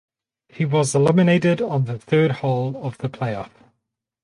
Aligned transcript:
He 0.49 0.65
was 0.65 0.95
eliminated 0.95 1.61
on 1.61 1.85
the 1.85 1.99
third 1.99 2.31
hole 2.41 2.75
of 2.83 2.97
the 2.97 3.07
playoff. 3.07 3.51